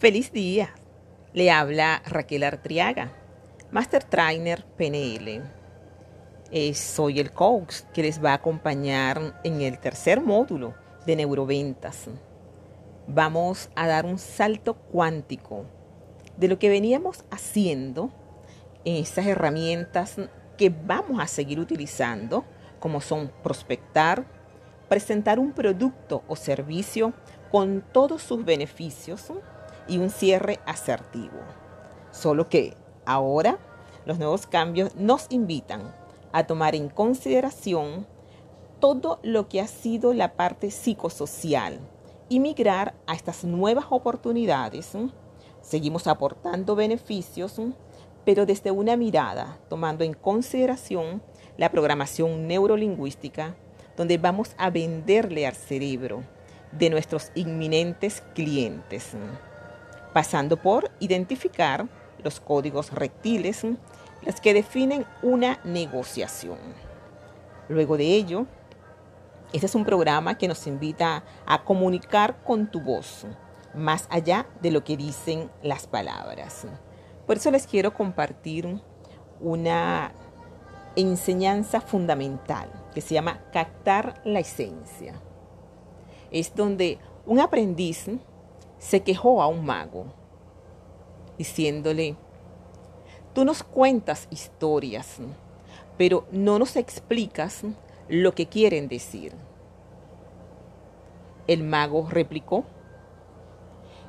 [0.00, 0.70] Feliz día.
[1.34, 3.12] Le habla Raquel Artriaga,
[3.70, 5.42] Master Trainer PNL.
[6.50, 10.72] Eh, soy el coach que les va a acompañar en el tercer módulo
[11.04, 12.06] de neuroventas.
[13.08, 15.66] Vamos a dar un salto cuántico
[16.38, 18.10] de lo que veníamos haciendo
[18.86, 20.16] en estas herramientas
[20.56, 22.46] que vamos a seguir utilizando,
[22.78, 24.24] como son prospectar,
[24.88, 27.12] presentar un producto o servicio
[27.50, 29.30] con todos sus beneficios
[29.90, 31.40] y un cierre asertivo.
[32.12, 33.58] Solo que ahora
[34.06, 35.94] los nuevos cambios nos invitan
[36.32, 38.06] a tomar en consideración
[38.78, 41.78] todo lo que ha sido la parte psicosocial
[42.28, 44.92] y migrar a estas nuevas oportunidades.
[45.60, 47.60] Seguimos aportando beneficios,
[48.24, 51.20] pero desde una mirada, tomando en consideración
[51.58, 53.56] la programación neurolingüística,
[53.96, 56.22] donde vamos a venderle al cerebro
[56.72, 59.16] de nuestros inminentes clientes
[60.12, 61.86] pasando por identificar
[62.22, 63.64] los códigos rectiles,
[64.22, 66.58] las que definen una negociación.
[67.68, 68.46] Luego de ello,
[69.52, 73.26] este es un programa que nos invita a comunicar con tu voz,
[73.74, 76.66] más allá de lo que dicen las palabras.
[77.26, 78.80] Por eso les quiero compartir
[79.40, 80.12] una
[80.96, 85.14] enseñanza fundamental que se llama captar la esencia.
[86.30, 88.06] Es donde un aprendiz
[88.80, 90.06] se quejó a un mago,
[91.36, 92.16] diciéndole,
[93.34, 95.18] tú nos cuentas historias,
[95.98, 97.62] pero no nos explicas
[98.08, 99.34] lo que quieren decir.
[101.46, 102.64] El mago replicó,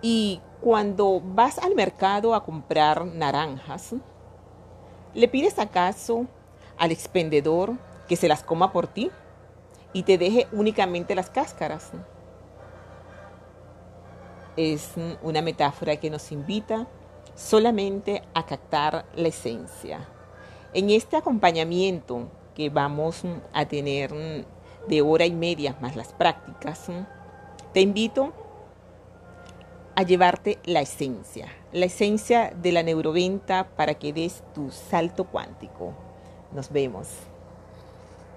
[0.00, 3.94] y cuando vas al mercado a comprar naranjas,
[5.12, 6.26] ¿le pides acaso
[6.78, 7.72] al expendedor
[8.06, 9.10] que se las coma por ti
[9.92, 11.90] y te deje únicamente las cáscaras?
[14.56, 16.86] Es una metáfora que nos invita
[17.34, 20.08] solamente a captar la esencia.
[20.74, 24.12] En este acompañamiento que vamos a tener
[24.88, 26.88] de hora y media más las prácticas,
[27.72, 28.32] te invito
[29.94, 35.92] a llevarte la esencia, la esencia de la neuroventa para que des tu salto cuántico.
[36.52, 37.31] Nos vemos.